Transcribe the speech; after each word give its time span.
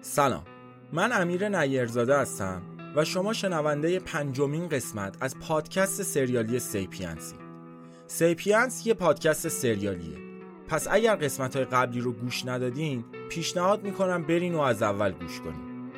سلام. 0.00 0.44
من 0.92 1.12
امیر 1.12 1.48
نیرزاده 1.48 2.18
هستم 2.18 2.62
و 2.96 3.04
شما 3.04 3.32
شنونده 3.32 3.98
پنجمین 3.98 4.68
قسمت 4.68 5.16
از 5.20 5.38
پادکست 5.38 6.02
سریالی 6.02 6.58
سیپینس. 6.58 7.36
سیپینس 8.06 8.86
یه 8.86 8.94
پادکست 8.94 9.48
سریالیه. 9.48 10.18
پس 10.68 10.88
اگر 10.90 11.16
قسمت 11.16 11.56
های 11.56 11.64
قبلی 11.64 12.00
رو 12.00 12.12
گوش 12.12 12.46
ندادین 12.46 13.04
پیشنهاد 13.28 13.82
می‌کنم 13.82 14.22
برین 14.22 14.54
و 14.54 14.60
از 14.60 14.82
اول 14.82 15.12
گوش 15.12 15.40
کنین. 15.40 15.90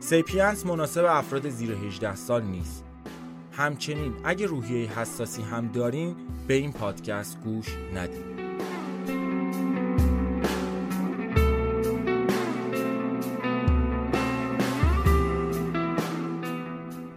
سیپینس 0.00 0.66
مناسب 0.66 1.04
افراد 1.04 1.48
زیر 1.48 1.72
18 1.72 2.16
سال 2.16 2.42
نیست. 2.42 2.84
همچنین 3.52 4.14
اگه 4.24 4.46
روحیه 4.46 4.98
حساسی 4.98 5.42
هم 5.42 5.68
دارین 5.68 6.16
به 6.48 6.54
این 6.54 6.72
پادکست 6.72 7.40
گوش 7.40 7.66
ندید 7.94 8.21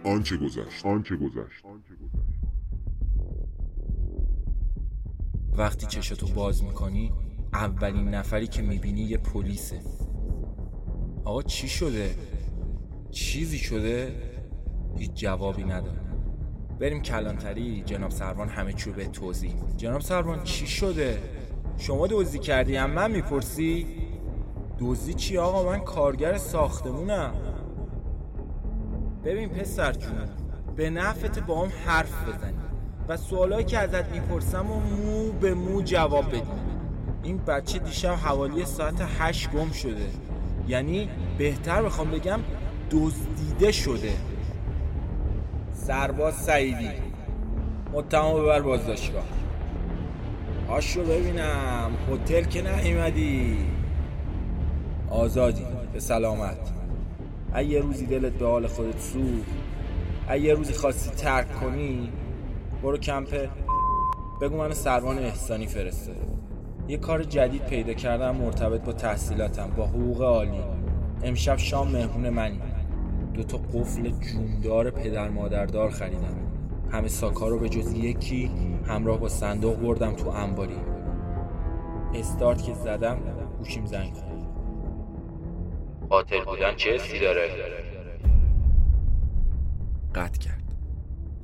آنچه 0.06 0.36
گذشت 0.36 0.86
آنچه 0.86 1.16
گذشت 1.16 1.64
وقتی 5.52 5.86
چشتو 5.86 6.26
باز 6.26 6.64
می‌کنی 6.64 7.12
اولین 7.52 8.08
نفری 8.08 8.46
که 8.46 8.62
می‌بینی 8.62 9.00
یه 9.00 9.16
پلیسه 9.16 9.80
آقا 11.24 11.42
چی 11.42 11.68
شده؟ 11.68 12.14
چیزی 13.10 13.58
شده؟ 13.58 14.22
هیچ 14.98 15.10
جوابی 15.14 15.64
نداره 15.64 16.00
بریم 16.80 17.02
کلانتری 17.02 17.82
جناب 17.86 18.10
سروان 18.10 18.48
همه 18.48 18.72
چیو 18.72 18.92
به 18.92 19.06
توضیح 19.06 19.54
جناب 19.76 20.00
سروان 20.00 20.42
چی 20.42 20.66
شده؟ 20.66 21.18
شما 21.78 22.06
دزدی 22.06 22.38
کردی 22.38 22.76
هم 22.76 22.90
من 22.90 23.10
می‌پرسی؟ 23.10 23.86
دزدی 24.78 25.14
چی 25.14 25.38
آقا 25.38 25.72
من 25.72 25.80
کارگر 25.80 26.38
ساختمونم 26.38 27.34
ببین 29.26 29.48
پسر 29.48 29.92
جون 29.92 30.12
به 30.76 30.90
نفت 30.90 31.38
با 31.38 31.64
هم 31.64 31.72
حرف 31.86 32.28
بزنی 32.28 32.52
و 33.08 33.16
سوالایی 33.16 33.64
که 33.64 33.78
ازت 33.78 34.08
می‌پرسم 34.08 34.70
و 34.70 34.80
مو 34.80 35.32
به 35.32 35.54
مو 35.54 35.82
جواب 35.82 36.28
بدی. 36.28 36.42
این 37.22 37.36
بچه 37.36 37.78
دیشب 37.78 38.08
حوالی 38.08 38.64
ساعت 38.64 38.94
هشت 39.18 39.50
گم 39.50 39.70
شده. 39.70 40.06
یعنی 40.68 41.08
بهتر 41.38 41.82
بخوام 41.82 42.10
بگم 42.10 42.40
دزدیده 42.90 43.72
شده. 43.72 44.12
سرباز 45.72 46.34
سعیدی. 46.34 46.90
متهم 47.92 48.34
ببر 48.34 48.60
بازداشتگاه. 48.60 49.24
آش 50.68 50.96
رو 50.96 51.02
ببینم. 51.04 51.90
هتل 52.12 52.42
که 52.42 52.62
نیومدی. 52.62 53.58
آزادی. 55.10 55.66
به 55.92 56.00
سلامت. 56.00 56.75
اگه 57.52 57.68
یه 57.68 57.80
روزی 57.80 58.06
دلت 58.06 58.32
به 58.32 58.46
حال 58.46 58.66
خودت 58.66 59.00
سوخت. 59.00 59.50
اگه 60.28 60.42
یه 60.42 60.54
روزی 60.54 60.72
خواستی 60.72 61.10
ترک 61.10 61.60
کنی. 61.60 62.12
برو 62.82 62.98
کمپ. 62.98 63.48
بگو 64.40 64.56
من 64.56 64.72
سروان 64.72 65.18
احسانی 65.18 65.66
فرستاده 65.66 66.20
یه 66.88 66.96
کار 66.96 67.22
جدید 67.22 67.62
پیدا 67.66 67.92
کردم 67.92 68.36
مرتبط 68.36 68.80
با 68.80 68.92
تحصیلاتم 68.92 69.70
با 69.76 69.86
حقوق 69.86 70.22
عالی. 70.22 70.62
امشب 71.22 71.56
شام 71.56 71.88
مهمون 71.92 72.30
منی. 72.30 72.60
دو 73.34 73.42
تا 73.42 73.58
قفل 73.58 74.10
جوندار 74.10 74.90
پدر 74.90 75.28
مادردار 75.28 75.90
خریدم. 75.90 76.36
همه 76.90 77.08
ساکا 77.08 77.48
رو 77.48 77.58
به 77.58 77.68
جز 77.68 77.92
یکی 77.92 78.50
همراه 78.86 79.18
با 79.18 79.28
صندوق 79.28 79.76
بردم 79.76 80.12
تو 80.12 80.28
انباری. 80.28 80.76
استارت 82.14 82.62
که 82.62 82.74
زدم 82.74 83.18
گوشیم 83.58 83.86
زنگ 83.86 84.12
خورد. 84.12 84.35
قاتل 86.10 86.44
بودن 86.44 86.76
چه 86.76 86.94
حسی 86.94 87.20
داره؟ 87.20 87.48
قطع 90.14 90.38
کرد. 90.38 90.72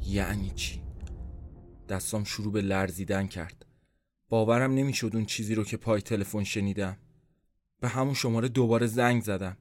یعنی 0.06 0.50
چی؟ 0.50 0.82
دستام 1.88 2.24
شروع 2.24 2.52
به 2.52 2.60
لرزیدن 2.60 3.26
کرد. 3.26 3.66
باورم 4.28 4.74
نمی‌شد 4.74 5.10
اون 5.14 5.24
چیزی 5.24 5.54
رو 5.54 5.64
که 5.64 5.76
پای 5.76 6.00
تلفن 6.00 6.44
شنیدم. 6.44 6.96
به 7.80 7.88
همون 7.88 8.14
شماره 8.14 8.48
دوباره 8.48 8.86
زنگ 8.86 9.22
زدم. 9.22 9.56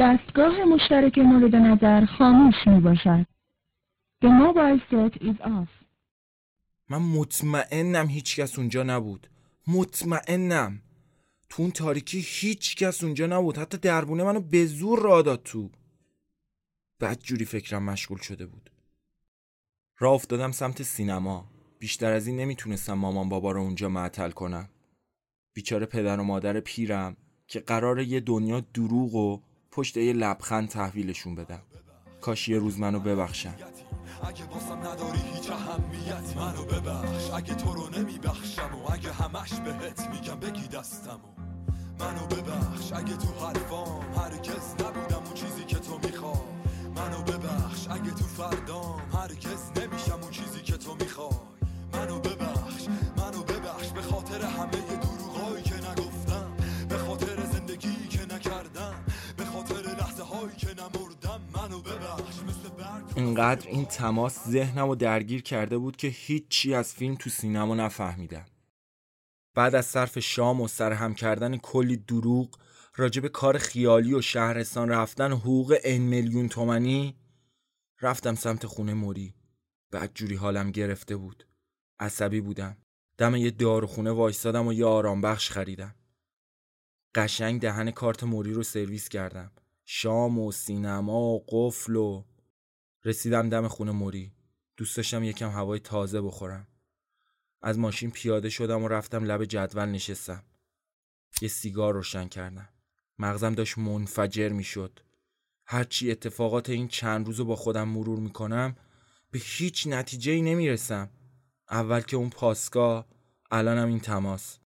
دستگاه 0.00 0.64
مشترک 0.64 1.18
مورد 1.18 1.56
نظر 1.56 2.06
خاموش 2.18 2.54
می 2.66 2.80
باشد. 2.80 3.26
The 4.24 4.28
mobile 4.28 4.80
set 4.90 5.22
is 5.22 5.40
off. 5.46 5.68
من 6.88 6.98
مطمئنم 6.98 8.08
هیچکس 8.08 8.58
اونجا 8.58 8.82
نبود. 8.82 9.26
مطمئنم. 9.66 10.82
تو 11.50 11.62
اون 11.62 11.70
تاریکی 11.70 12.20
هیچ 12.26 12.76
کس 12.76 13.04
اونجا 13.04 13.26
نبود. 13.26 13.58
حتی 13.58 13.78
دربونه 13.78 14.24
منو 14.24 14.40
به 14.40 14.66
زور 14.66 15.02
را 15.02 15.22
داد 15.22 15.42
تو. 15.42 15.70
بعد 16.98 17.20
جوری 17.20 17.44
فکرم 17.44 17.82
مشغول 17.82 18.18
شده 18.18 18.46
بود. 18.46 18.70
راه 19.98 20.12
افتادم 20.12 20.52
سمت 20.52 20.82
سینما. 20.82 21.50
بیشتر 21.78 22.12
از 22.12 22.26
این 22.26 22.36
نمی‌تونستم 22.36 22.92
مامان 22.92 23.28
بابا 23.28 23.52
رو 23.52 23.60
اونجا 23.60 23.88
معطل 23.88 24.30
کنم. 24.30 24.68
بیچاره 25.52 25.86
پدر 25.86 26.20
و 26.20 26.24
مادر 26.24 26.60
پیرم 26.60 27.16
که 27.46 27.60
قرار 27.60 28.00
یه 28.00 28.20
دنیا 28.20 28.60
دروغ 28.60 29.14
و 29.14 29.40
پشت 29.70 29.96
یه 29.96 30.12
لبخند 30.12 30.68
تحویلشون 30.68 31.34
بدم. 31.34 31.62
کاش 32.20 32.48
یه 32.48 32.58
روز 32.58 32.78
منو 32.78 33.00
ببخشن. 33.00 33.54
اگه 34.22 34.44
باسم 34.44 34.78
نداری 34.78 35.18
هیچ 35.18 35.50
اهمیت 35.50 36.36
منو 36.36 36.64
ببخش. 36.64 37.30
اگه 37.30 37.54
تو 37.54 37.74
رو 37.74 37.90
نمیبخشم 37.90 38.74
و 38.74 38.92
اگه 38.92 39.12
همش 39.12 39.52
بهت 39.54 40.08
میگم 40.08 40.40
بگی 40.40 40.68
دستمو. 40.68 41.39
منو 42.00 42.26
ببخش. 42.26 42.92
اگه 42.92 43.16
تو 43.16 43.46
حرفام 43.46 44.14
هرگز 44.16 44.74
نبودم 44.74 45.22
اون 45.24 45.34
چیزی 45.34 45.64
که 45.64 45.76
تو 45.76 45.98
می‌خوای. 45.98 46.40
منو 46.96 47.22
ببخش. 47.22 47.88
اگه 47.90 48.10
تو 48.10 48.24
فردام 48.24 49.00
هرگز 49.12 49.62
نمیشم 49.76 50.18
اون 50.22 50.30
چیزی 50.30 50.60
که 50.60 50.76
تو 50.76 50.94
می‌خوای. 50.94 51.30
منو 51.92 52.18
ببخش. 52.18 52.86
منو 53.16 53.42
ببخش. 53.42 53.88
به 53.88 54.02
خاطر 54.02 54.44
همه 54.44 54.70
دروغایی 54.70 55.62
که 55.62 55.74
نگفتم. 55.74 56.52
به 56.88 56.98
خاطر 56.98 57.44
زندگی 57.44 58.08
که 58.08 58.34
نکردم. 58.34 58.94
به 59.36 59.44
خاطر 59.44 59.74
لحظه 59.74 60.22
هایی 60.22 60.56
که 60.56 60.68
نمردم. 60.68 61.40
منو 61.54 61.80
ببخش. 61.80 62.34
مثل 62.48 62.70
اینقدر 63.16 63.68
این 63.68 63.84
تماس 63.84 64.48
ذهنم 64.48 64.88
رو 64.88 64.94
درگیر 64.94 65.42
کرده 65.42 65.78
بود 65.78 65.96
که 65.96 66.08
هیچی 66.08 66.74
از 66.74 66.94
فیلم 66.94 67.14
تو 67.14 67.30
سینما 67.30 67.74
نفهمیدم. 67.74 68.44
بعد 69.54 69.74
از 69.74 69.86
صرف 69.86 70.18
شام 70.18 70.60
و 70.60 70.68
سرهم 70.68 71.14
کردن 71.14 71.56
کلی 71.56 71.96
دروغ 71.96 72.58
راجب 72.96 73.26
کار 73.26 73.58
خیالی 73.58 74.14
و 74.14 74.20
شهرستان 74.20 74.88
رفتن 74.88 75.32
حقوق 75.32 75.76
این 75.84 76.02
میلیون 76.02 76.48
تومنی 76.48 77.16
رفتم 78.00 78.34
سمت 78.34 78.66
خونه 78.66 78.94
موری. 78.94 79.34
بعد 79.90 80.10
جوری 80.14 80.34
حالم 80.34 80.70
گرفته 80.70 81.16
بود. 81.16 81.46
عصبی 81.98 82.40
بودم. 82.40 82.76
دم 83.18 83.36
یه 83.36 83.50
داروخونه 83.50 84.10
وایستادم 84.10 84.66
و 84.66 84.72
یه 84.72 84.86
آرام 84.86 85.20
بخش 85.20 85.50
خریدم. 85.50 85.94
قشنگ 87.14 87.60
دهن 87.60 87.90
کارت 87.90 88.24
موری 88.24 88.52
رو 88.52 88.62
سرویس 88.62 89.08
کردم. 89.08 89.52
شام 89.84 90.38
و 90.38 90.52
سینما 90.52 91.20
و 91.20 91.44
قفل 91.48 91.96
و 91.96 92.24
رسیدم 93.04 93.48
دم 93.48 93.68
خونه 93.68 93.92
موری. 93.92 94.32
دوست 94.76 94.96
داشتم 94.96 95.24
یکم 95.24 95.50
هوای 95.50 95.80
تازه 95.80 96.20
بخورم. 96.20 96.66
از 97.62 97.78
ماشین 97.78 98.10
پیاده 98.10 98.50
شدم 98.50 98.82
و 98.84 98.88
رفتم 98.88 99.24
لب 99.24 99.44
جدول 99.44 99.88
نشستم. 99.88 100.44
یه 101.40 101.48
سیگار 101.48 101.94
روشن 101.94 102.28
کردم. 102.28 102.68
مغزم 103.18 103.54
داشت 103.54 103.78
منفجر 103.78 104.48
می‌شد. 104.48 105.00
هرچی 105.66 106.10
اتفاقات 106.10 106.70
این 106.70 106.88
چند 106.88 107.26
روز 107.26 107.38
رو 107.38 107.44
با 107.44 107.56
خودم 107.56 107.88
مرور 107.88 108.18
می‌کنم 108.18 108.76
به 109.30 109.38
هیچ 109.42 109.86
نتیجه 109.86 110.32
ای 110.32 110.42
نمی‌رسم. 110.42 111.10
اول 111.70 112.00
که 112.00 112.16
اون 112.16 112.30
پاسکا 112.30 113.06
الانم 113.50 113.88
این 113.88 114.00
تماس. 114.00 114.58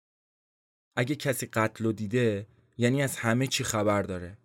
اگه 0.95 1.15
کسی 1.15 1.45
قتل 1.45 1.83
رو 1.83 1.91
دیده 1.91 2.47
یعنی 2.77 3.01
از 3.01 3.15
همه 3.15 3.47
چی 3.47 3.63
خبر 3.63 4.01
داره. 4.01 4.37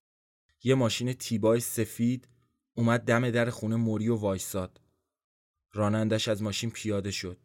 یه 0.65 0.75
ماشین 0.75 1.13
تیبای 1.13 1.61
سفید 1.61 2.29
اومد 2.75 3.01
دم 3.01 3.31
در 3.31 3.51
خونه 3.51 3.77
موری 3.77 4.09
و 4.09 4.17
وایساد. 4.17 4.81
رانندش 5.73 6.29
از 6.29 6.43
ماشین 6.43 6.71
پیاده 6.71 7.11
شد. 7.11 7.39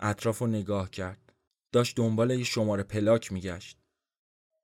اطراف 0.00 0.38
رو 0.38 0.46
نگاه 0.46 0.90
کرد. 0.90 1.32
داشت 1.72 1.96
دنبال 1.96 2.30
یه 2.30 2.44
شماره 2.44 2.82
پلاک 2.82 3.32
میگشت. 3.32 3.78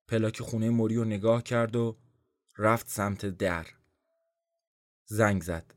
پلاک 0.08 0.42
خونه 0.42 0.70
موری 0.70 0.96
رو 0.96 1.04
نگاه 1.04 1.42
کرد 1.42 1.76
و 1.76 1.96
رفت 2.58 2.88
سمت 2.88 3.26
در. 3.26 3.66
زنگ 5.06 5.42
زد. 5.42 5.74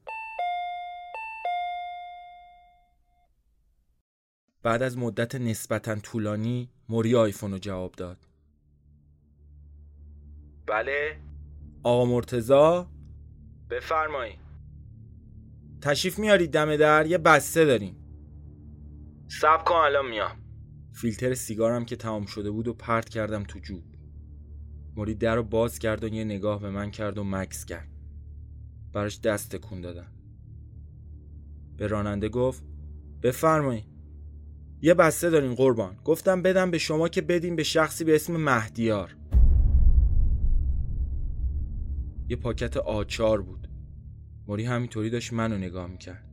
بعد 4.64 4.84
از 4.84 4.98
مدت 4.98 5.36
نسبتا 5.36 5.96
طولانی 5.96 6.70
موری 6.90 7.16
آیفون 7.16 7.52
رو 7.52 7.58
جواب 7.58 7.92
داد. 7.92 8.18
بله. 10.68 11.20
آقا 11.84 12.06
مرتزا 12.06 12.92
بفرمایید. 13.70 14.40
تشریف 15.82 16.20
میارید 16.20 16.52
دم 16.52 16.76
در؟ 16.78 17.06
یه 17.06 17.18
بسته 17.18 17.66
داریم. 17.66 18.05
سب 19.28 19.64
کن 19.66 19.76
الان 19.76 20.10
میام. 20.10 20.32
فیلتر 20.94 21.34
سیگارم 21.34 21.86
که 21.86 21.96
تمام 21.96 22.26
شده 22.26 22.52
بود 22.52 22.68
و 22.68 22.74
پرت 22.74 23.10
کردم 23.10 23.44
تو 23.44 23.60
جوب. 23.60 23.84
موری 24.96 25.16
در 25.16 25.36
رو 25.36 25.44
باز 25.44 25.80
کرد 25.80 26.04
و 26.04 26.08
یه 26.08 26.24
نگاه 26.24 26.62
به 26.62 26.70
من 26.70 26.92
کرد 26.92 27.18
و 27.18 27.24
مکس 27.24 27.66
کرد. 27.66 27.88
براش 28.94 29.22
دست 29.22 29.56
تکون 29.56 29.82
دادم. 29.82 30.12
به 31.78 31.88
راننده 31.88 32.30
گفت 32.30 32.64
بفرمایید 33.24 33.86
یه 34.82 34.94
بسته 34.94 35.30
دارین 35.30 35.56
قربان. 35.56 35.96
گفتم 36.04 36.42
بدم 36.42 36.72
به 36.72 36.78
شما 36.78 37.08
که 37.08 37.22
بدین 37.22 37.56
به 37.56 37.64
شخصی 37.64 38.04
به 38.04 38.16
اسم 38.16 38.38
مهدیار. 38.38 39.16
یه 42.30 42.36
پاکت 42.36 42.78
آچار 42.78 43.42
بود. 43.42 43.68
موری 44.48 44.66
همینطوری 44.66 45.10
داشت 45.10 45.34
منو 45.34 45.58
نگاه 45.58 45.88
می‌کرد. 45.88 46.30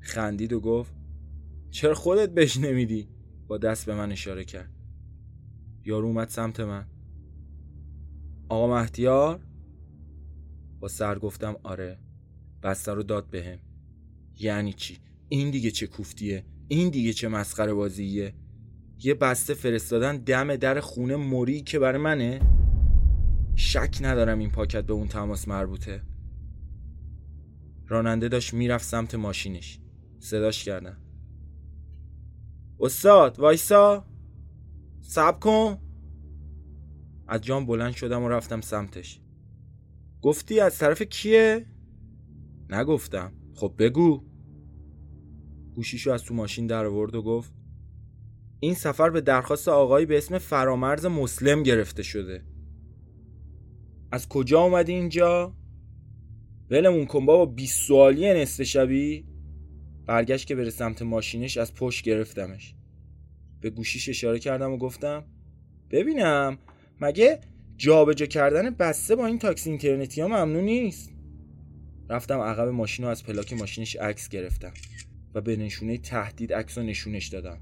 خندید 0.00 0.52
و 0.52 0.60
گفت 0.60 1.03
چرا 1.74 1.94
خودت 1.94 2.30
بهش 2.30 2.56
نمیدی؟ 2.56 3.08
با 3.46 3.58
دست 3.58 3.86
به 3.86 3.94
من 3.94 4.12
اشاره 4.12 4.44
کرد. 4.44 4.70
یارو 5.84 6.06
اومد 6.06 6.28
سمت 6.28 6.60
من. 6.60 6.86
آقا 8.48 8.80
مهدیار؟ 8.80 9.40
با 10.80 10.88
سر 10.88 11.18
گفتم 11.18 11.56
آره. 11.62 11.98
بسته 12.62 12.92
رو 12.92 13.02
داد 13.02 13.30
بهم. 13.30 13.58
یعنی 14.40 14.72
چی؟ 14.72 14.98
این 15.28 15.50
دیگه 15.50 15.70
چه 15.70 15.86
کوفتیه؟ 15.86 16.44
این 16.68 16.90
دیگه 16.90 17.12
چه 17.12 17.28
مسخره 17.28 17.74
بازیه؟ 17.74 18.34
یه 18.98 19.14
بسته 19.14 19.54
فرستادن 19.54 20.16
دم 20.16 20.56
در 20.56 20.80
خونه 20.80 21.16
موری 21.16 21.62
که 21.62 21.78
برای 21.78 22.02
منه؟ 22.02 22.40
شک 23.54 23.98
ندارم 24.00 24.38
این 24.38 24.50
پاکت 24.50 24.84
به 24.86 24.92
اون 24.92 25.08
تماس 25.08 25.48
مربوطه. 25.48 26.02
راننده 27.86 28.28
داشت 28.28 28.54
می‌رفت 28.54 28.84
سمت 28.84 29.14
ماشینش. 29.14 29.80
صداش 30.18 30.64
کردم. 30.64 31.03
استاد 32.84 33.38
وایسا. 33.38 34.04
سب 35.00 35.40
کن. 35.40 35.78
از 37.28 37.40
جام 37.40 37.66
بلند 37.66 37.92
شدم 37.92 38.22
و 38.22 38.28
رفتم 38.28 38.60
سمتش. 38.60 39.20
گفتی 40.22 40.60
از 40.60 40.78
طرف 40.78 41.02
کیه؟ 41.02 41.66
نگفتم. 42.70 43.32
خب 43.54 43.74
بگو. 43.78 44.24
گوشیشو 45.74 46.10
از 46.10 46.24
تو 46.24 46.34
ماشین 46.34 46.66
در 46.66 46.86
آورد 46.86 47.14
و 47.14 47.22
گفت 47.22 47.54
این 48.60 48.74
سفر 48.74 49.10
به 49.10 49.20
درخواست 49.20 49.68
آقایی 49.68 50.06
به 50.06 50.18
اسم 50.18 50.38
فرامرز 50.38 51.06
مسلم 51.06 51.62
گرفته 51.62 52.02
شده. 52.02 52.44
از 54.12 54.28
کجا 54.28 54.60
اومدی 54.60 54.92
اینجا؟ 54.92 55.56
ولمون 56.70 57.06
کن 57.06 57.26
بابا 57.26 57.46
20 57.46 57.86
سوالی 57.86 58.42
نصف 58.42 58.62
شبی. 58.62 59.33
برگشت 60.06 60.46
که 60.46 60.54
بره 60.54 60.70
سمت 60.70 61.02
ماشینش 61.02 61.56
از 61.56 61.74
پشت 61.74 62.04
گرفتمش. 62.04 62.74
به 63.60 63.70
گوشیش 63.70 64.08
اشاره 64.08 64.38
کردم 64.38 64.72
و 64.72 64.76
گفتم 64.76 65.24
ببینم 65.90 66.58
مگه 67.00 67.40
جابجا 67.76 68.26
کردن 68.26 68.70
بسته 68.70 69.16
با 69.16 69.26
این 69.26 69.38
تاکسی 69.38 69.70
اینترنتی 69.70 70.20
ها 70.20 70.28
ممنوع 70.28 70.62
نیست؟ 70.62 71.12
رفتم 72.08 72.40
عقب 72.40 72.68
ماشین 72.68 73.04
و 73.04 73.08
از 73.08 73.24
پلاک 73.24 73.52
ماشینش 73.52 73.96
عکس 73.96 74.28
گرفتم 74.28 74.72
و 75.34 75.40
به 75.40 75.56
نشونه 75.56 75.98
تهدید 75.98 76.52
عکس 76.52 76.78
رو 76.78 76.84
نشونش 76.84 77.28
دادم. 77.28 77.60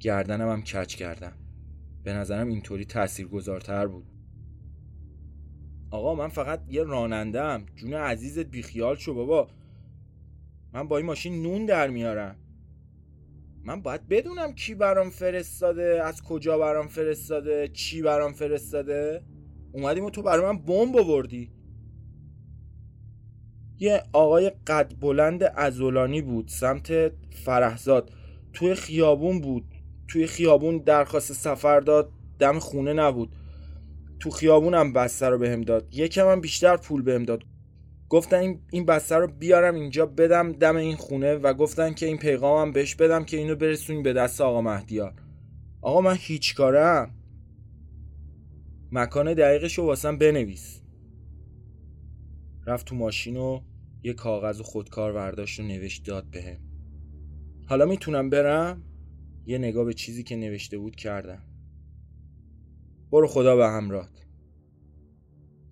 گردنم 0.00 0.48
هم 0.48 0.62
کچ 0.62 0.94
کردم. 0.94 1.32
به 2.04 2.12
نظرم 2.12 2.48
اینطوری 2.48 2.84
تاثیرگذارتر 2.84 3.86
بود. 3.86 4.06
آقا 5.90 6.14
من 6.14 6.28
فقط 6.28 6.62
یه 6.68 6.82
رانندم 6.82 7.66
جون 7.76 7.94
عزیزت 7.94 8.46
بیخیال 8.46 8.96
شو 8.96 9.14
بابا. 9.14 9.50
من 10.72 10.88
با 10.88 10.96
این 10.96 11.06
ماشین 11.06 11.42
نون 11.42 11.66
در 11.66 11.88
میارم. 11.88 12.36
من 13.64 13.82
باید 13.82 14.08
بدونم 14.08 14.54
کی 14.54 14.74
برام 14.74 15.10
فرستاده 15.10 16.02
از 16.04 16.22
کجا 16.22 16.58
برام 16.58 16.88
فرستاده 16.88 17.68
چی 17.68 18.02
برام 18.02 18.32
فرستاده. 18.32 19.22
اومدیم 19.72 20.04
و 20.04 20.10
تو 20.10 20.22
برای 20.22 20.52
من 20.52 20.58
بمب 20.58 20.96
آوردی. 20.96 21.50
یه 23.78 24.02
آقای 24.12 24.50
قد 24.66 24.92
بلند 25.00 25.42
ازولانی 25.42 26.22
بود 26.22 26.48
سمت 26.48 27.12
فرهزاد. 27.44 28.12
توی 28.52 28.74
خیابون 28.74 29.40
بود. 29.40 29.64
توی 30.08 30.26
خیابون 30.26 30.78
درخواست 30.78 31.32
سفر 31.32 31.80
داد 31.80 32.12
دم 32.38 32.58
خونه 32.58 32.92
نبود. 32.92 33.36
تو 34.20 34.30
خیابونم 34.30 34.92
بسته 34.92 35.28
رو 35.28 35.38
بهم 35.38 35.60
داد. 35.60 35.94
یکم 35.94 36.28
هم 36.28 36.40
بیشتر 36.40 36.76
پول 36.76 37.02
بهم 37.02 37.22
داد. 37.22 37.44
گفتن 38.10 38.60
این 38.70 38.86
بسته 38.86 39.16
رو 39.16 39.26
بیارم 39.26 39.74
اینجا 39.74 40.06
بدم 40.06 40.52
دم 40.52 40.76
این 40.76 40.96
خونه 40.96 41.34
و 41.34 41.54
گفتن 41.54 41.92
که 41.92 42.06
این 42.06 42.18
پیغامم 42.18 42.72
بهش 42.72 42.94
بدم 42.94 43.24
که 43.24 43.36
اینو 43.36 43.56
برسونی 43.56 44.02
به 44.02 44.12
دست 44.12 44.40
آقا 44.40 44.60
مهدیار. 44.60 45.14
آقا 45.82 46.00
من 46.00 46.16
هیچ 46.18 46.54
کارم. 46.54 47.14
مکان 48.92 49.34
دقیقش 49.34 49.78
رو 49.78 49.84
واسم 49.84 50.18
بنویس. 50.18 50.80
رفت 52.66 52.86
تو 52.86 52.96
ماشین 52.96 53.36
و 53.36 53.60
یه 54.02 54.12
کاغذ 54.12 54.60
و 54.60 54.62
خودکار 54.62 55.12
برداشت 55.12 55.60
و 55.60 55.62
نوشت 55.62 56.04
داد 56.04 56.30
بهم. 56.30 56.58
حالا 57.66 57.84
می‌تونم 57.84 58.30
برم؟ 58.30 58.82
یه 59.46 59.58
نگاه 59.58 59.84
به 59.84 59.94
چیزی 59.94 60.22
که 60.22 60.36
نوشته 60.36 60.78
بود 60.78 60.96
کردم. 60.96 61.42
برو 63.12 63.26
خدا 63.26 63.56
به 63.56 63.66
همراهت 63.66 64.26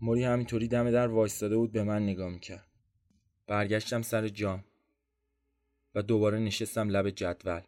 موری 0.00 0.24
همینطوری 0.24 0.68
دم 0.68 0.90
در 0.90 1.06
وایستاده 1.06 1.56
بود 1.56 1.72
به 1.72 1.82
من 1.82 2.02
نگاه 2.02 2.30
می‌کرد. 2.30 2.66
برگشتم 3.46 4.02
سر 4.02 4.28
جام 4.28 4.64
و 5.94 6.02
دوباره 6.02 6.38
نشستم 6.38 6.88
لب 6.88 7.10
جدول. 7.10 7.60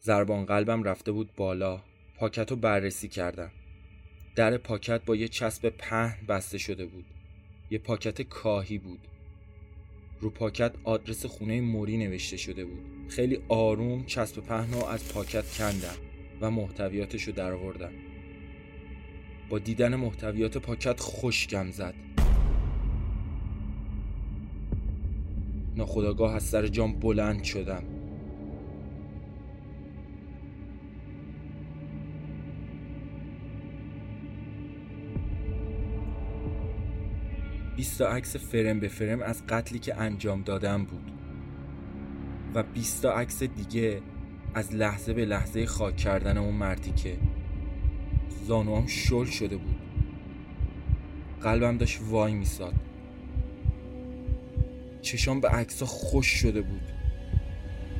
زربان 0.00 0.44
قلبم 0.44 0.82
رفته 0.82 1.12
بود 1.12 1.30
بالا. 1.36 1.80
پاکت 2.18 2.50
رو 2.50 2.56
بررسی 2.56 3.08
کردم. 3.08 3.50
در 4.36 4.56
پاکت 4.56 5.04
با 5.04 5.16
یه 5.16 5.28
چسب 5.28 5.68
پهن 5.68 6.26
بسته 6.26 6.58
شده 6.58 6.86
بود. 6.86 7.04
یه 7.70 7.78
پاکت 7.78 8.22
کاهی 8.22 8.78
بود. 8.78 9.08
رو 10.20 10.30
پاکت 10.30 10.74
آدرس 10.84 11.26
خونه 11.26 11.60
موری 11.60 11.96
نوشته 11.96 12.36
شده 12.36 12.64
بود. 12.64 13.08
خیلی 13.08 13.42
آروم 13.48 14.04
چسب 14.06 14.40
پهن 14.40 14.72
رو 14.72 14.84
از 14.84 15.12
پاکت 15.12 15.56
کندم 15.58 15.96
و 16.40 16.50
محتویاتش 16.50 17.22
رو 17.22 17.32
در 17.32 17.52
آوردم 17.52 17.92
با 19.48 19.58
دیدن 19.58 19.96
محتویات 19.96 20.58
پاکت 20.58 21.00
خوشگم 21.00 21.70
زد. 21.70 21.94
ناخداگاه 25.76 26.34
از 26.34 26.42
سر 26.42 26.66
جام 26.66 26.92
بلند 26.92 27.44
شدم. 27.44 27.82
بیست 37.76 38.02
عکس 38.02 38.36
فرم 38.36 38.80
به 38.80 38.88
فرم 38.88 39.22
از 39.22 39.46
قتلی 39.46 39.78
که 39.78 40.00
انجام 40.00 40.42
دادم 40.42 40.84
بود. 40.84 41.10
و 42.54 42.62
20 42.62 43.06
عکس 43.06 43.42
دیگه 43.42 44.02
از 44.54 44.74
لحظه 44.74 45.12
به 45.12 45.24
لحظه 45.24 45.66
خاک 45.66 45.96
کردن 45.96 46.38
اون 46.38 46.54
مردی 46.54 46.92
که 46.92 47.16
زانوام 48.46 48.86
شل 48.86 49.24
شده 49.24 49.56
بود. 49.56 49.76
قلبم 51.42 51.78
داشت 51.78 52.00
وای 52.02 52.34
میساد. 52.34 52.74
چشام 55.02 55.40
به 55.40 55.48
عکسا 55.48 55.86
خوش 55.86 56.26
شده 56.26 56.62
بود. 56.62 56.92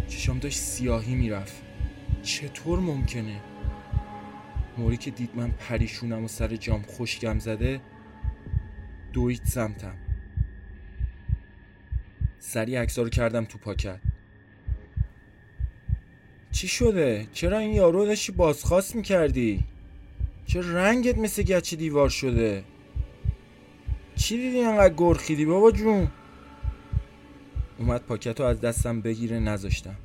چشام 0.09 0.39
داشت 0.39 0.59
سیاهی 0.59 1.15
می‌رفت. 1.15 1.63
چطور 2.23 2.81
ممکنه؟ 2.81 3.41
موری 4.79 4.97
که 4.97 5.11
دید 5.11 5.31
من 5.35 5.51
پریشونم 5.51 6.25
و 6.25 6.29
سر 6.29 6.57
جام 6.57 6.83
خوشگم 6.83 7.39
زده 7.39 7.81
دوید 9.13 9.45
سمتم. 9.45 9.95
سری 12.39 12.77
عکسا 12.77 13.03
رو 13.03 13.09
کردم 13.09 13.45
تو 13.45 13.59
پاکت. 13.59 14.01
چی 16.53 16.69
شده؟ 16.69 17.27
چرا 17.33 17.59
این 17.59 17.73
یارو 17.73 18.07
داشتی 18.07 18.33
بازخواست 18.33 18.97
می‌کردی؟ 18.97 19.65
چه 20.47 20.61
رنگت 20.61 21.19
مثل 21.19 21.43
گچ 21.43 21.75
دیوار 21.75 22.09
شده؟ 22.09 22.65
چی 24.17 24.37
دیدی 24.37 24.61
انقدر 24.61 24.95
گرخیدی 24.97 25.45
بابا 25.45 25.71
جون؟ 25.71 26.09
اومد 27.79 28.03
پاکت 28.03 28.41
رو 28.41 28.47
از 28.47 28.61
دستم 28.61 29.01
بگیره 29.01 29.39
نذاشتم. 29.39 29.97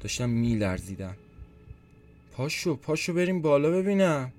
داشتم 0.00 0.30
میلرزیدم. 0.30 1.16
پاشو 2.32 2.76
پاشو 2.76 3.12
بریم 3.12 3.42
بالا 3.42 3.70
ببینم. 3.70 4.32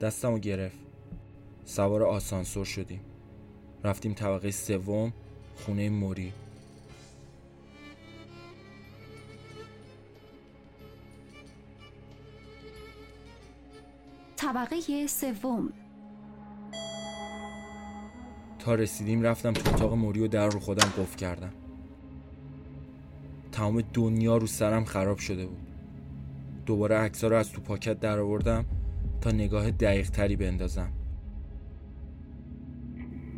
دستم 0.00 0.32
رو 0.32 0.38
گرفت. 0.38 0.78
سوار 1.64 2.02
آسانسور 2.02 2.64
شدیم. 2.64 3.00
رفتیم 3.84 4.14
طبقه 4.14 4.50
سوم 4.50 5.12
خونه 5.56 5.90
موری. 5.90 6.32
طبقه 14.48 15.06
سوم. 15.06 15.72
تا 18.58 18.74
رسیدیم 18.74 19.22
رفتم 19.22 19.52
تو 19.52 19.70
اتاق 19.70 19.94
موری 19.94 20.20
و 20.20 20.28
در 20.28 20.48
رو 20.48 20.60
خودم 20.60 20.88
قفل 20.88 21.16
کردم. 21.16 21.52
تمام 23.52 23.80
دنیا 23.80 24.36
رو 24.36 24.46
سرم 24.46 24.84
خراب 24.84 25.18
شده 25.18 25.46
بود. 25.46 25.66
دوباره 26.66 26.96
عکسا 26.96 27.28
رو 27.28 27.36
از 27.36 27.52
تو 27.52 27.60
پاکت 27.60 28.00
در 28.00 28.18
آوردم 28.18 28.64
تا 29.20 29.30
نگاه 29.30 29.70
دقیق 29.70 30.10
تری 30.10 30.36
بندازم. 30.36 30.92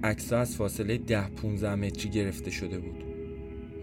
عکس 0.05 0.33
از 0.33 0.57
فاصله 0.57 0.99
ده 0.99 1.29
15 1.29 1.75
متری 1.75 2.11
گرفته 2.11 2.51
شده 2.51 2.79
بود. 2.79 3.05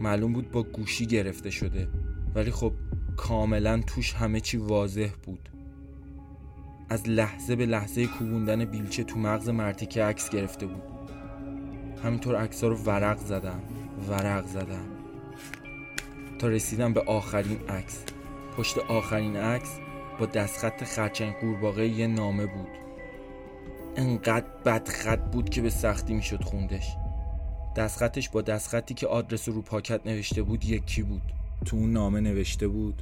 معلوم 0.01 0.33
بود 0.33 0.51
با 0.51 0.63
گوشی 0.63 1.05
گرفته 1.05 1.49
شده 1.49 1.87
ولی 2.35 2.51
خب 2.51 2.73
کاملا 3.17 3.81
توش 3.87 4.13
همه 4.13 4.39
چی 4.39 4.57
واضح 4.57 5.09
بود. 5.23 5.49
از 6.89 7.09
لحظه 7.09 7.55
به 7.55 7.65
لحظه 7.65 8.07
کوبوندن 8.07 8.65
بیلچه 8.65 9.03
تو 9.03 9.19
مغز 9.19 9.49
مرتی 9.49 9.85
که 9.85 10.03
عکس 10.03 10.29
گرفته 10.29 10.65
بود. 10.65 10.83
همینطور 12.03 12.35
عکس‌ها 12.35 12.69
رو 12.69 12.75
ورق 12.75 13.17
زدم 13.17 13.59
ورق 14.09 14.47
زدم. 14.47 14.85
تا 16.39 16.47
رسیدم 16.47 16.93
به 16.93 17.01
آخرین 17.01 17.59
عکس. 17.69 18.03
پشت 18.57 18.77
آخرین 18.77 19.37
عکس 19.37 19.79
با 20.19 20.25
دستخط 20.25 20.83
خرچنگ 20.83 21.33
قورباغه 21.33 21.87
یه 21.87 22.07
نامه 22.07 22.45
بود. 22.45 22.67
انقدر 23.95 24.47
بدخط 24.65 25.19
بود 25.19 25.49
که 25.49 25.61
به 25.61 25.69
سختی 25.69 26.13
می‌شد 26.13 26.43
خوندش. 26.43 26.95
دستخطش 27.75 28.29
با 28.29 28.41
دستخطی 28.41 28.93
که 28.93 29.07
آدرس 29.07 29.49
رو 29.49 29.61
پاکت 29.61 30.07
نوشته 30.07 30.43
بود 30.43 30.65
یکی 30.65 31.03
بود. 31.03 31.21
تو 31.65 31.77
اون 31.77 31.93
نامه 31.93 32.19
نوشته 32.19 32.67
بود 32.67 33.01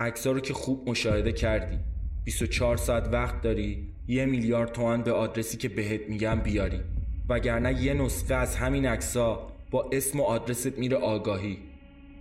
عکس‌ها 0.00 0.32
رو 0.32 0.40
که 0.40 0.54
خوب 0.54 0.90
مشاهده 0.90 1.32
کردی. 1.32 1.78
24 2.24 2.76
ساعت 2.76 3.08
وقت 3.12 3.40
داری 3.42 3.88
یه 4.08 4.26
میلیارد 4.26 4.72
تومن 4.72 5.02
به 5.02 5.12
آدرسی 5.12 5.56
که 5.56 5.68
بهت 5.68 6.00
میگم 6.08 6.40
بیاری. 6.40 6.80
وگرنه 7.28 7.82
یه 7.82 7.94
نسخه 7.94 8.34
از 8.34 8.56
همین 8.56 8.86
عکس‌ها 8.86 9.52
با 9.70 9.90
اسم 9.92 10.20
و 10.20 10.22
آدرست 10.22 10.78
میره 10.78 10.96
آگاهی. 10.96 11.58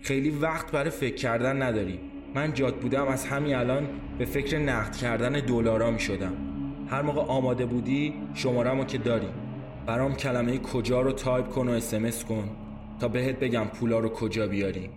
خیلی 0.01 0.29
وقت 0.29 0.71
برای 0.71 0.89
فکر 0.89 1.15
کردن 1.15 1.61
نداری. 1.61 1.99
من 2.35 2.53
جاد 2.53 2.79
بودم 2.79 3.07
از 3.07 3.25
همین 3.25 3.55
الان 3.55 3.89
به 4.17 4.25
فکر 4.25 4.59
نقد 4.59 4.95
کردن 4.95 5.31
دلارا 5.31 5.91
می 5.91 5.99
شدم 5.99 6.33
هر 6.87 7.01
موقع 7.01 7.21
آماده 7.21 7.65
بودی 7.65 8.13
شمارمو 8.33 8.85
که 8.85 8.97
داری. 8.97 9.27
برام 9.85 10.15
کلمه 10.15 10.57
کجا 10.57 11.01
رو 11.01 11.11
تایپ 11.11 11.49
کن 11.49 11.67
و 11.67 11.71
اسمس 11.71 12.23
کن 12.23 12.49
تا 12.99 13.07
بهت 13.07 13.39
بگم 13.39 13.65
پولا 13.65 13.99
رو 13.99 14.09
کجا 14.09 14.47
بیاری. 14.47 14.89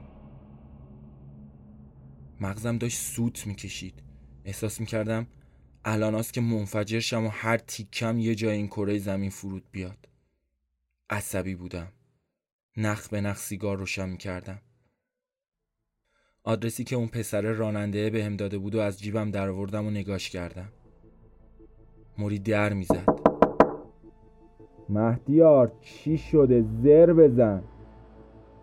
مغزم 2.41 2.79
داشت 2.79 2.99
سوت 2.99 3.47
می‌کشید. 3.47 4.06
احساس 4.47 4.81
می‌کردم 4.81 5.27
الان 5.85 6.23
که 6.23 6.41
منفجر 6.41 7.01
شم 7.01 7.27
و 7.27 7.29
هر 7.29 7.57
تیکم 7.57 8.19
یه 8.19 8.35
جای 8.35 8.57
این 8.57 8.67
کره 8.67 8.99
زمین 8.99 9.31
فرود 9.31 9.65
بیاد. 9.71 10.09
عصبی 11.11 11.55
بودم. 11.55 11.93
نخ 12.77 13.09
به 13.09 13.21
نخ 13.21 13.39
سیگار 13.39 13.77
روشن 13.77 14.09
می‌کردم. 14.09 14.59
آدرسی 16.45 16.85
که 16.85 16.97
اون 16.97 17.09
پسر 17.09 17.43
راننده 17.43 18.11
به 18.11 18.25
هم 18.25 18.37
داده 18.37 18.59
بود 18.59 18.75
و 18.75 18.81
از 18.81 19.01
جیبم 19.01 19.31
در 19.31 19.49
آوردم 19.49 19.87
و 19.87 19.91
نگاش 19.91 20.31
کردم. 20.31 20.69
موری 22.19 22.39
در 22.39 22.73
می‌زد. 22.73 23.07
مهدیار 24.89 25.73
چی 25.81 26.19
شده؟ 26.19 26.65
زر 26.83 27.13
بزن. 27.13 27.65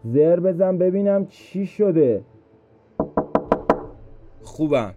زر 0.06 0.40
بزن 0.40 0.78
ببینم 0.78 1.28
چی 1.28 1.66
شده. 1.66 2.26
خوبم. 4.42 4.96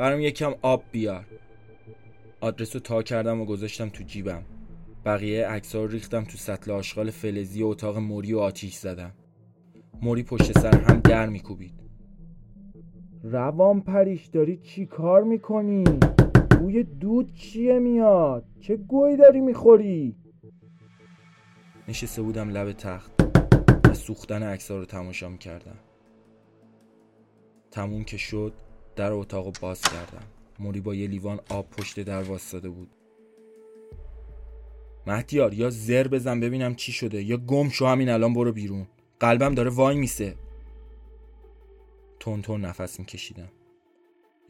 برام 0.00 0.20
یکم 0.20 0.52
آب 0.62 0.84
بیار 0.92 1.26
آدرس 2.40 2.74
رو 2.74 2.80
تا 2.80 3.02
کردم 3.02 3.40
و 3.40 3.44
گذاشتم 3.44 3.88
تو 3.88 4.02
جیبم 4.02 4.42
بقیه 5.04 5.46
عکس 5.46 5.74
رو 5.74 5.86
ریختم 5.86 6.24
تو 6.24 6.38
سطل 6.38 6.70
آشغال 6.70 7.10
فلزی 7.10 7.62
اتاق 7.62 7.98
موری 7.98 8.32
و 8.32 8.38
آتیش 8.38 8.74
زدم 8.74 9.12
موری 10.02 10.22
پشت 10.22 10.58
سر 10.58 10.76
هم 10.76 11.00
در 11.00 11.28
میکوبید 11.28 11.74
روان 13.22 13.80
پریش 13.80 14.26
داری 14.26 14.56
چی 14.56 14.86
کار 14.86 15.24
می‌کنی؟ 15.24 15.84
بوی 16.60 16.82
دود 16.82 17.34
چیه 17.34 17.78
میاد؟ 17.78 18.44
چه 18.60 18.76
گوی 18.76 19.16
داری 19.16 19.40
می‌خوری؟ 19.40 20.16
نشسته 21.88 22.22
بودم 22.22 22.48
لب 22.48 22.72
تخت 22.72 23.12
و 23.90 23.94
سوختن 23.94 24.42
عکس‌ها 24.42 24.76
رو 24.76 24.84
تماشا 24.84 25.28
می‌کردم 25.28 25.78
تموم 27.70 28.04
که 28.04 28.16
شد 28.16 28.52
در 28.96 29.12
اتاق 29.12 29.60
باز 29.60 29.80
کردم. 29.80 30.22
موری 30.58 30.80
با 30.80 30.94
یه 30.94 31.06
لیوان 31.06 31.40
آب 31.50 31.70
پشت 31.70 32.00
در 32.00 32.22
واسطه 32.22 32.68
بود. 32.68 32.90
مهدیار 35.06 35.54
یا 35.54 35.70
زر 35.70 36.08
بزن 36.08 36.40
ببینم 36.40 36.74
چی 36.74 36.92
شده 36.92 37.22
یا 37.22 37.36
گم 37.36 37.68
شو 37.68 37.86
همین 37.86 38.08
الان 38.08 38.34
برو 38.34 38.52
بیرون. 38.52 38.86
قلبم 39.20 39.54
داره 39.54 39.70
وای 39.70 39.96
میسه. 39.96 40.34
تون 42.20 42.42
تون 42.42 42.60
نفس 42.60 43.00
میکشیدم. 43.00 43.48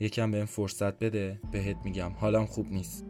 یکم 0.00 0.30
بهم 0.30 0.44
فرصت 0.44 0.98
بده 0.98 1.40
بهت 1.52 1.76
میگم. 1.84 2.12
حالم 2.12 2.46
خوب 2.46 2.72
نیست. 2.72 3.06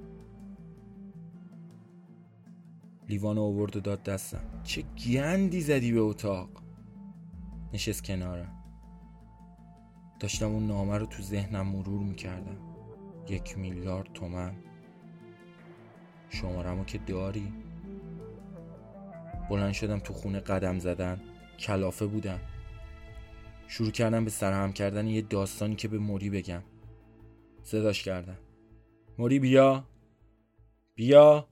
لیوان 3.09 3.39
آورد 3.39 3.77
و 3.77 3.81
داد 3.81 4.03
دستم. 4.03 4.63
چه 4.65 4.83
گندی 4.83 5.61
زدی 5.61 5.93
به 5.93 6.01
اتاق. 6.01 6.49
نشست 7.73 8.05
کنارم. 8.05 8.60
داشتم 10.21 10.47
اون 10.47 10.67
نامه 10.67 10.99
رو 10.99 11.07
تو 11.07 11.23
ذهنم 11.23 11.67
مرور 11.67 12.01
می‌کردم. 12.01 12.59
یک 13.29 13.59
میلیارد 13.59 14.13
تومن. 14.13 14.57
شمارمو 16.29 16.85
که 16.85 16.99
داری. 16.99 17.53
بلند 19.51 19.73
شدم 19.73 19.99
تو 19.99 20.13
خونه 20.13 20.41
قدم 20.41 20.79
زدن. 20.79 21.21
کلافه 21.59 22.07
بودم. 22.07 22.41
شروع 23.69 23.91
کردم 23.91 24.25
به 24.25 24.31
سرهم 24.31 24.73
کردن 24.73 25.07
یه 25.07 25.23
داستانی 25.23 25.77
که 25.77 25.89
به 25.89 25.99
موری 25.99 26.31
بگم. 26.31 26.63
صداش 27.63 28.03
کردم. 28.03 28.39
موری 29.19 29.39
بیا. 29.39 29.85
بیا. 30.95 31.49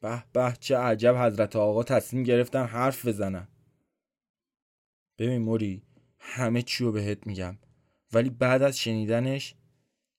به 0.00 0.24
به 0.32 0.54
چه 0.60 0.76
عجب 0.76 1.14
حضرت 1.16 1.56
آقا 1.56 1.82
تصمیم 1.82 2.22
گرفتن 2.22 2.64
حرف 2.64 3.06
بزنن. 3.06 3.48
ببین 5.18 5.42
موری 5.42 5.82
همه 6.24 6.62
چی 6.62 6.84
رو 6.84 6.92
بهت 6.92 7.26
میگم. 7.26 7.58
ولی 8.12 8.30
بعد 8.30 8.62
از 8.62 8.78
شنیدنش 8.78 9.54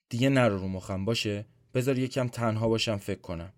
دیگه 0.10 0.30
نرو 0.30 0.58
رو 0.58 0.68
مخم 0.68 1.06
باشه؟ 1.06 1.46
بذار 1.74 2.00
یکم 2.00 2.28
تنها 2.28 2.70
باشم 2.70 2.98
فکر 2.98 3.22
کنم. 3.22 3.54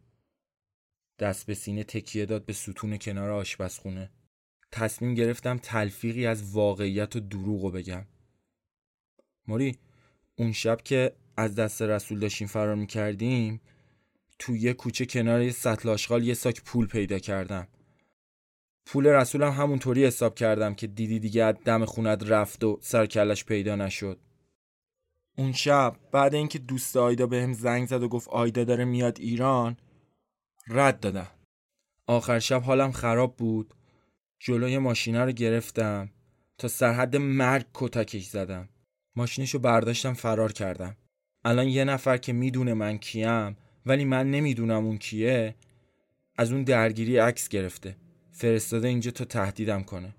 دست 1.19 1.45
به 1.45 1.53
سینه 1.53 1.83
تکیه 1.83 2.25
داد 2.25 2.45
به 2.45 2.53
ستون 2.53 2.97
کنار 2.97 3.31
آشپزخونه. 3.31 4.11
تصمیم 4.71 5.13
گرفتم 5.13 5.57
تلفیقی 5.57 6.25
از 6.25 6.51
واقعیت 6.51 7.15
و 7.15 7.19
دروغ 7.19 7.71
بگم. 7.73 8.05
موری 9.47 9.77
اون 10.35 10.51
شب 10.51 10.81
که 10.81 11.15
از 11.37 11.55
دست 11.55 11.81
رسول 11.81 12.19
داشتیم 12.19 12.47
فرار 12.47 12.75
می‌کردیم 12.75 13.61
تو 14.39 14.55
یه 14.55 14.73
کوچه 14.73 15.05
کنار 15.05 15.41
یه 15.41 15.51
سطل 15.51 15.89
آشغال 15.89 16.23
یه 16.23 16.33
ساک 16.33 16.61
پول 16.61 16.87
پیدا 16.87 17.19
کردم. 17.19 17.67
پول 18.85 19.07
رسولم 19.07 19.51
همونطوری 19.51 20.05
حساب 20.05 20.35
کردم 20.35 20.73
که 20.73 20.87
دیدی 20.87 21.19
دیگه 21.19 21.51
دم 21.51 21.85
خونت 21.85 22.23
رفت 22.23 22.63
و 22.63 22.79
سرکلش 22.81 23.45
پیدا 23.45 23.75
نشد. 23.75 24.19
اون 25.37 25.51
شب 25.51 25.95
بعد 26.11 26.35
اینکه 26.35 26.59
دوست 26.59 26.97
آیدا 26.97 27.27
بهم 27.27 27.53
زنگ 27.53 27.87
زد 27.87 28.03
و 28.03 28.07
گفت 28.07 28.27
آیدا 28.27 28.63
داره 28.63 28.85
میاد 28.85 29.19
ایران 29.19 29.77
رد 30.67 30.99
دادم. 30.99 31.27
آخر 32.07 32.39
شب 32.39 32.61
حالم 32.61 32.91
خراب 32.91 33.35
بود. 33.35 33.73
جلوی 34.39 34.77
ماشینه 34.77 35.25
رو 35.25 35.31
گرفتم. 35.31 36.09
تا 36.57 36.67
سرحد 36.67 37.15
مرگ 37.15 37.65
کتکش 37.73 38.25
زدم. 38.25 38.69
ماشینشو 39.15 39.59
برداشتم 39.59 40.13
فرار 40.13 40.51
کردم. 40.51 40.97
الان 41.45 41.67
یه 41.67 41.83
نفر 41.83 42.17
که 42.17 42.33
می‌دونه 42.33 42.73
من 42.73 42.97
کیم 42.97 43.57
ولی 43.85 44.05
من 44.05 44.31
نمی‌دونم 44.31 44.85
اون 44.85 44.97
کیه 44.97 45.55
از 46.37 46.51
اون 46.51 46.63
درگیری 46.63 47.17
عکس 47.17 47.49
گرفته. 47.49 47.97
فرستاده 48.37 48.87
اینجا 48.87 49.11
تا 49.11 49.25
تهدیدم 49.25 49.83
کنه. 49.83 50.15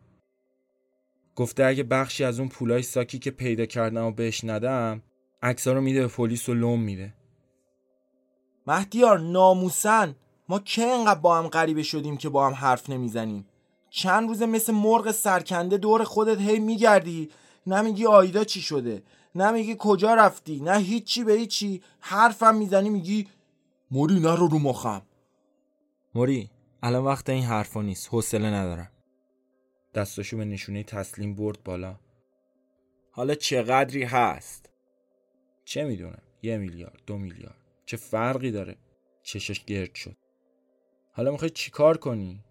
گفته 1.35 1.65
اگه 1.65 1.83
بخشی 1.83 2.25
از 2.25 2.39
اون 2.41 2.49
پولای 2.49 2.83
ساکی 2.83 3.19
که 3.19 3.31
پیدا 3.31 3.67
کردم 3.67 4.05
و 4.05 4.11
بهش 4.11 4.45
ندم 4.45 5.03
عکسا 5.43 5.73
رو 5.73 5.81
میده 5.81 6.01
به 6.01 6.07
پلیس 6.07 6.49
و 6.49 6.55
لوم 6.55 6.81
میده. 6.81 7.15
مهدیار 8.67 9.19
ناموسن. 9.19 10.17
ما 10.49 10.59
که 10.59 10.83
انقدر 10.83 11.21
با 11.21 11.39
هم 11.39 11.49
غریبه 11.49 11.83
شدیم 11.83 12.17
که 12.17 12.29
با 12.29 12.47
هم 12.47 12.53
حرف 12.53 12.91
نمی‌زنیم؟ 12.91 13.47
چند 13.91 14.29
روزه 14.29 14.47
مثل 14.47 14.73
مرغ 14.73 15.11
سرکنده 15.11 15.77
دور 15.77 16.05
خودت 16.05 16.41
هی 16.41 16.59
میگردی. 16.59 17.31
نمیگی 17.67 18.07
آیدا 18.07 18.45
چی 18.45 18.61
شده؟ 18.61 19.03
نمیگی 19.35 19.77
کجا 19.79 20.15
رفتی؟ 20.15 20.61
نه 20.61 20.79
هیچی 20.79 21.25
به 21.25 21.33
هیچی. 21.33 21.83
حرفم 22.01 22.55
می‌زنی 22.55 22.91
میگی 22.91 23.29
موری 23.91 24.21
نرو 24.21 24.47
رو 24.47 24.59
مخم. 24.59 25.03
موری 26.15 26.51
الان 26.87 27.05
وقت 27.05 27.31
این 27.31 27.45
حرفا 27.45 27.83
نیست. 27.83 28.09
حوصله 28.09 28.51
ندارم. 28.51 28.91
دستاشو 29.95 30.37
به 30.37 30.45
نشونه 30.45 30.83
تسلیم 30.83 31.35
برد 31.35 31.63
بالا. 31.65 31.99
حالا 33.11 33.35
چقدری 33.35 34.03
هست؟ 34.03 34.71
چه 35.65 35.85
می‌دونم؟ 35.85 36.23
یه 36.43 36.59
میلیارد 36.59 37.03
دو 37.07 37.19
میلیارد. 37.19 37.61
چه 37.87 37.97
فرقی 37.97 38.51
داره؟ 38.51 38.77
چشش 39.23 39.65
گرد 39.65 39.95
شد. 39.95 40.17
حالا 41.13 41.31
می‌خوای 41.31 41.51
چیکار 41.51 41.97
کنی؟ 41.97 42.45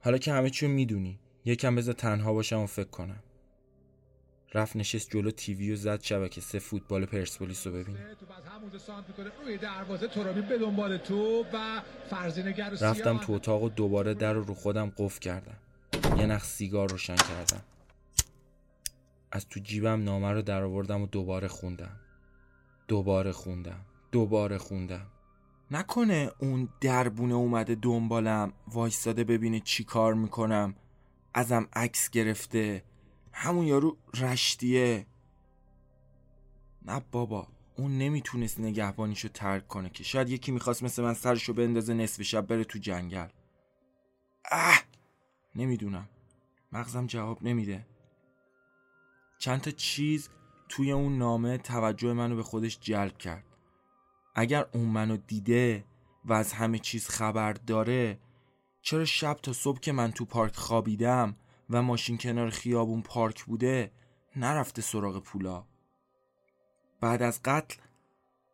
حالا 0.00 0.18
که 0.18 0.32
همه 0.32 0.50
چیو 0.50 0.68
می‌دونی. 0.68 1.20
یکم 1.44 1.76
بذار 1.76 1.94
تنها 1.94 2.32
باشم 2.32 2.60
و 2.60 2.66
فکر 2.66 2.90
کنم. 2.90 3.22
رفت 4.54 4.76
نشست 4.76 5.10
جلو 5.10 5.30
تیوی 5.30 5.72
و 5.72 5.76
زد 5.76 6.02
شبکه 6.02 6.40
سه 6.40 6.58
فوتبال 6.58 7.06
پرسپولیس 7.06 7.66
رو 7.66 7.72
ببینه. 7.72 7.98
روی 9.44 9.58
دروازه 9.58 10.08
به 10.48 10.58
دنبال 10.58 10.96
تو 10.96 11.44
و 11.52 11.82
و 12.10 12.14
رفتم. 12.84 13.18
تو 13.18 13.32
اتاق 13.32 13.62
و 13.62 13.68
دوباره 13.68 14.14
در 14.14 14.32
رو 14.32 14.44
رو 14.44 14.54
خودم 14.54 14.92
قفل 14.98 15.18
کردم. 15.18 15.56
یه 16.18 16.26
نخ 16.26 16.44
سیگار 16.44 16.90
روشن 16.90 17.16
کردم. 17.16 17.62
از 19.32 19.48
تو 19.48 19.60
جیبم 19.60 20.04
نامه 20.04 20.32
رو 20.32 20.42
در 20.42 20.62
آوردم 20.62 21.02
و 21.02 21.06
دوباره 21.06 21.48
خوندم. 21.48 22.00
دوباره 22.88 23.32
خوندم. 23.32 23.80
دوباره 24.12 24.58
خوندم. 24.58 25.06
نکنه 25.70 26.30
اون 26.38 26.68
دربونه 26.80 27.34
اومده 27.34 27.74
دنبالم 27.74 28.52
وایستاده 28.68 29.24
ببینه 29.24 29.60
چی 29.60 29.84
کار 29.84 30.14
می‌کنم. 30.14 30.74
ازم 31.34 31.68
عکس 31.72 32.10
گرفته. 32.10 32.82
همون 33.36 33.66
یارو 33.66 33.96
رشتیه. 34.14 35.06
نه 36.82 37.02
بابا 37.12 37.48
اون 37.76 37.98
نمی‌تونست 37.98 38.60
نگهبانیشو 38.60 39.28
ترک 39.28 39.68
کنه 39.68 39.90
که. 39.90 40.04
شاید 40.04 40.30
یکی 40.30 40.52
می‌خواست 40.52 40.82
مثل 40.82 41.02
من 41.02 41.14
سرشو 41.14 41.52
بندازه 41.52 41.94
نصف 41.94 42.22
شب 42.22 42.46
بره 42.46 42.64
تو 42.64 42.78
جنگل. 42.78 43.28
اه! 44.50 44.82
نمی‌دونم. 45.54 46.08
مغزم 46.72 47.06
جواب 47.06 47.42
نمیده. 47.42 47.86
چند 49.38 49.60
تا 49.60 49.70
چیز 49.70 50.28
توی 50.68 50.92
اون 50.92 51.18
نامه 51.18 51.58
توجه 51.58 52.12
منو 52.12 52.36
به 52.36 52.42
خودش 52.42 52.78
جلب 52.80 53.18
کرد. 53.18 53.44
اگر 54.34 54.66
اون 54.72 54.84
منو 54.84 55.16
دیده 55.16 55.84
و 56.24 56.32
از 56.32 56.52
همه 56.52 56.78
چیز 56.78 57.08
خبر 57.08 57.52
داره 57.52 58.18
چرا 58.82 59.04
شب 59.04 59.38
تا 59.42 59.52
صبح 59.52 59.80
که 59.80 59.92
من 59.92 60.12
تو 60.12 60.24
پارک 60.24 60.56
خوابیدم 60.56 61.36
و 61.70 61.82
ماشین 61.82 62.18
کنار 62.18 62.50
خیابون 62.50 63.02
پارک 63.02 63.44
بوده 63.44 63.90
نرفته 64.36 64.82
سراغ 64.82 65.22
پولا. 65.22 65.64
بعد 67.00 67.22
از 67.22 67.40
قتل 67.44 67.76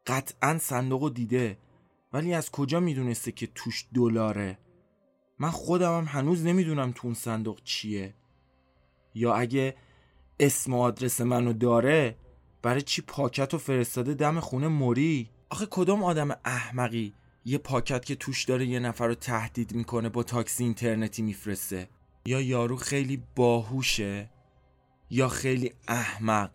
قطعا 0.06 0.58
صندوق 0.58 1.14
دیده 1.14 1.58
ولی 2.12 2.34
از 2.34 2.50
کجا 2.50 2.80
می‌دونسته 2.80 3.32
که 3.32 3.46
توش 3.46 3.86
دلاره؟ 3.94 4.58
من 5.38 5.50
خودم 5.50 5.98
هم 5.98 6.04
هنوز 6.04 6.44
نمی‌دونم 6.44 6.92
تو 6.92 7.06
اون 7.06 7.14
صندوق 7.14 7.60
چیه. 7.64 8.14
یا 9.14 9.34
اگه 9.34 9.76
اسم 10.40 10.74
و 10.74 10.82
آدرس 10.82 11.20
منو 11.20 11.52
داره 11.52 12.16
برای 12.62 12.82
چی 12.82 13.02
پاکت 13.02 13.52
رو 13.52 13.58
فرستاده 13.58 14.14
دم 14.14 14.40
خونه 14.40 14.68
موری؟ 14.68 15.30
آخه 15.50 15.66
کدام 15.70 16.02
آدم 16.02 16.30
احمقی 16.44 17.14
یه 17.44 17.58
پاکت 17.58 18.04
که 18.04 18.14
توش 18.14 18.44
داره 18.44 18.66
یه 18.66 18.78
نفر 18.78 19.06
رو 19.06 19.14
تهدید 19.14 19.74
می‌کنه 19.74 20.08
با 20.08 20.22
تاکسی 20.22 20.64
اینترنتی 20.64 21.22
میفرسته؟ 21.22 21.88
یا 22.24 22.40
یارو 22.40 22.76
خیلی 22.76 23.22
باهوشه 23.36 24.28
یا 25.10 25.28
خیلی 25.28 25.72
احمق؟ 25.88 26.50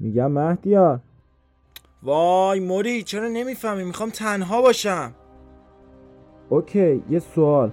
میگم 0.00 0.30
مهدیار. 0.30 1.00
وای 2.02 2.60
موری 2.60 3.02
چرا 3.02 3.28
نمی‌فهمی؟ 3.28 3.84
می‌خوام 3.84 4.10
تنها 4.10 4.62
باشم. 4.62 5.14
Okay 6.48 7.02
یه 7.10 7.18
سوال. 7.18 7.72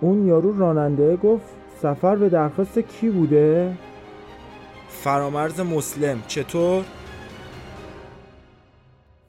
اون 0.00 0.26
یارو 0.26 0.58
راننده 0.58 1.16
گفت 1.16 1.46
سفر 1.82 2.16
به 2.16 2.28
درخواست 2.28 2.78
کی 2.78 3.10
بوده؟ 3.10 3.76
فرامرز 4.88 5.60
مسلم. 5.60 6.22
چطور؟ 6.26 6.84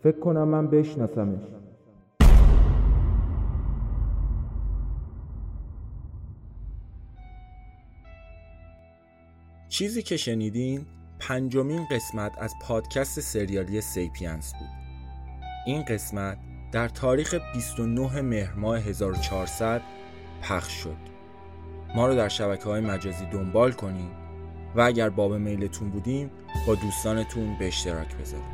فکر 0.03 0.19
کنم 0.19 0.47
من 0.47 0.67
بشناسمش. 0.67 1.62
چیزی 9.73 10.01
که 10.01 10.17
شنیدین 10.17 10.85
پنجمین 11.19 11.87
قسمت 11.91 12.31
از 12.37 12.53
پادکست 12.61 13.19
سریالی 13.19 13.81
سیپینس 13.81 14.53
بود. 14.53 14.69
این 15.65 15.83
قسمت 15.83 16.37
در 16.71 16.87
تاریخ 16.87 17.35
29 17.53 18.21
مهر 18.21 18.53
ماه 18.53 18.79
1400 18.79 19.81
پخش 20.41 20.73
شد. 20.73 20.97
ما 21.95 22.07
رو 22.07 22.15
در 22.15 22.29
شبکه 22.29 22.63
های 22.63 22.81
مجازی 22.81 23.25
دنبال 23.25 23.71
کنید 23.71 24.11
و 24.75 24.81
اگر 24.81 25.09
باب 25.09 25.33
میلتون 25.33 25.89
بودیم 25.89 26.31
با 26.67 26.75
دوستانتون 26.75 27.57
به 27.59 27.67
اشتراک 27.67 28.15
بذارید 28.15 28.52